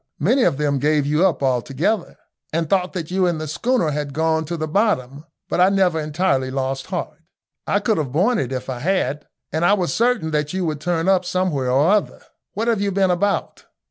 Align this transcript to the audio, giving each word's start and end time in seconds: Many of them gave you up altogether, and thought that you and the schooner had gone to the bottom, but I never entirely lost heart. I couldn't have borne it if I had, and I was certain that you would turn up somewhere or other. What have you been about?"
Many 0.17 0.41
of 0.45 0.57
them 0.57 0.79
gave 0.79 1.05
you 1.05 1.27
up 1.27 1.43
altogether, 1.43 2.15
and 2.51 2.67
thought 2.67 2.93
that 2.93 3.11
you 3.11 3.27
and 3.27 3.39
the 3.39 3.47
schooner 3.47 3.91
had 3.91 4.15
gone 4.15 4.45
to 4.45 4.57
the 4.57 4.67
bottom, 4.67 5.25
but 5.47 5.59
I 5.61 5.69
never 5.69 5.99
entirely 5.99 6.49
lost 6.49 6.87
heart. 6.87 7.19
I 7.67 7.79
couldn't 7.81 8.05
have 8.05 8.11
borne 8.11 8.39
it 8.39 8.51
if 8.51 8.67
I 8.67 8.79
had, 8.79 9.27
and 9.51 9.63
I 9.63 9.73
was 9.73 9.93
certain 9.93 10.31
that 10.31 10.53
you 10.53 10.65
would 10.65 10.81
turn 10.81 11.07
up 11.07 11.23
somewhere 11.23 11.69
or 11.69 11.91
other. 11.91 12.19
What 12.55 12.67
have 12.67 12.81
you 12.81 12.91
been 12.91 13.11
about?" 13.11 13.65